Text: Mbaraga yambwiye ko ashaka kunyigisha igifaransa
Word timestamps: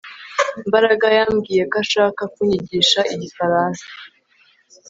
Mbaraga 0.67 1.07
yambwiye 1.17 1.63
ko 1.71 1.75
ashaka 1.83 2.21
kunyigisha 2.33 2.99
igifaransa 3.13 3.85